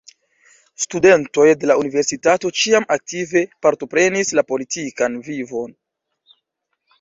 [0.83, 5.79] Studentoj de la universitato ĉiam aktive partoprenis la politikan vivon.